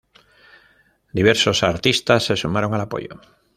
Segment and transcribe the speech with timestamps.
[1.17, 3.21] Diversos artistas se sumaron al apoyo.